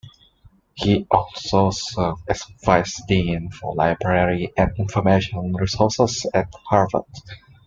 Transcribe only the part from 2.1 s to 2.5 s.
as